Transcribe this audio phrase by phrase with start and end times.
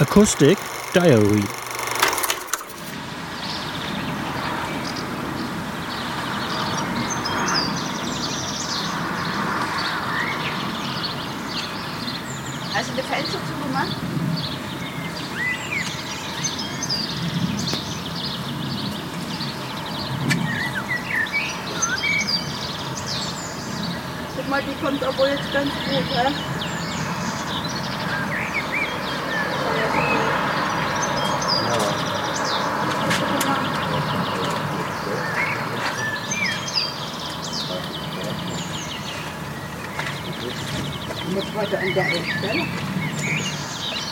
[0.00, 0.56] Acoustic
[0.94, 1.42] Diary
[12.88, 13.88] du die Fenster zugemacht?
[24.36, 26.57] Guck mal, die kommt aber jetzt ganz gut, hä?
[40.48, 42.64] Und jetzt heute an der Stelle.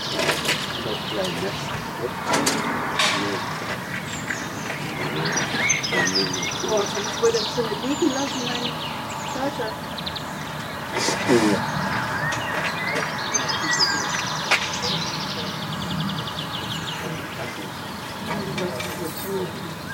[0.09, 1.51] Oh, das kleine.
[6.61, 8.71] So, sonst wollte ich so liegen lassen, meine
[9.33, 9.69] Tasche.
[11.53, 11.87] Ja.
[19.27, 19.48] Thank
[19.81, 19.86] you.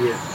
[0.00, 0.34] 行。